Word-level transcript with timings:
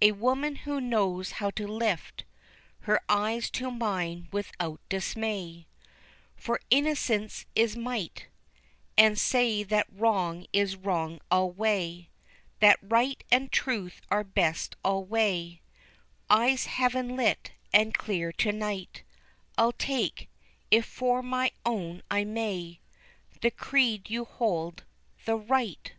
A 0.00 0.12
woman 0.12 0.54
who 0.62 0.80
knows 0.80 1.32
how 1.32 1.50
to 1.50 1.66
lift 1.66 2.24
Her 2.82 3.00
eyes 3.08 3.50
to 3.50 3.68
mine 3.68 4.28
without 4.30 4.80
dismay 4.88 5.66
For 6.36 6.60
innocence 6.70 7.46
is 7.56 7.74
might 7.76 8.28
And 8.96 9.18
say 9.18 9.64
that 9.64 9.88
wrong 9.90 10.46
is 10.52 10.76
wrong 10.76 11.20
alway, 11.32 12.10
That 12.60 12.78
right 12.80 13.24
and 13.32 13.50
truth 13.50 14.00
are 14.08 14.22
best 14.22 14.76
alway, 14.84 15.60
Eyes 16.30 16.66
heaven 16.66 17.16
lit 17.16 17.50
and 17.72 17.92
clear, 17.92 18.30
to 18.34 18.52
night 18.52 19.02
I'll 19.58 19.72
take, 19.72 20.28
if 20.70 20.86
for 20.86 21.24
my 21.24 21.50
own 21.66 22.04
I 22.08 22.22
may, 22.22 22.78
The 23.40 23.50
creed 23.50 24.08
you 24.08 24.26
hold 24.26 24.84
the 25.24 25.36
right! 25.36 25.92